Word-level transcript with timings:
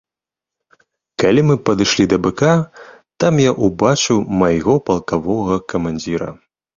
Калі 1.23 1.41
мы 1.49 1.55
падышлі 1.67 2.05
да 2.13 2.17
быка, 2.27 2.53
там 3.23 3.33
я 3.43 3.51
ўбачыў 3.65 4.23
майго 4.39 4.75
палкавога 4.89 5.55
камандзіра. 5.75 6.29